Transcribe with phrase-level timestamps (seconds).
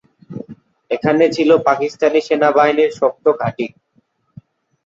[0.91, 3.67] এখানে ছিল পাকিস্তান সেনাবাহিনীর শক্ত ঘাঁটি।